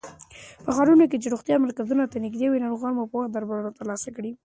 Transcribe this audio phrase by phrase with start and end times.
[0.63, 4.31] په ښارونو کې چې روغتيايي مرکزونه نږدې وي، ناروغان په وخت درملنه ترلاسه کوي.